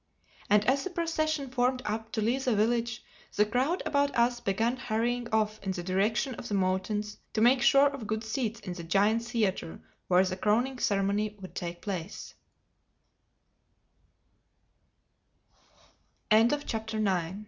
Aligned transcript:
And 0.49 0.65
as 0.65 0.83
the 0.83 0.89
procession 0.89 1.51
formed 1.51 1.83
up 1.85 2.11
to 2.13 2.21
leave 2.21 2.45
the 2.45 2.55
village, 2.55 3.03
the 3.35 3.45
crowd 3.45 3.83
about 3.85 4.17
us 4.17 4.39
began 4.39 4.75
hurrying 4.75 5.27
off 5.31 5.59
in 5.61 5.73
the 5.73 5.83
direction 5.83 6.33
of 6.33 6.47
the 6.47 6.55
mountains 6.55 7.19
to 7.33 7.39
make 7.41 7.61
sure 7.61 7.85
of 7.85 8.07
good 8.07 8.23
seats 8.23 8.59
in 8.61 8.73
the 8.73 8.83
giant 8.83 9.21
theatre 9.21 9.79
where 10.07 10.23
the 10.25 10.37
crowning 10.37 10.79
ceremony 10.79 11.37
would 11.39 11.53
take 11.53 11.83
place. 11.83 12.33